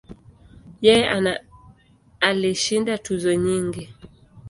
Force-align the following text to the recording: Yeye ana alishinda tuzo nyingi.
Yeye 0.85 1.05
ana 1.17 1.33
alishinda 2.27 2.93
tuzo 3.05 3.31
nyingi. 3.43 3.83